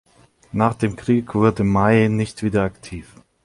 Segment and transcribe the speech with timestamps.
[0.51, 3.13] Nach dem Krieg wurde Maes nicht wieder aktiv.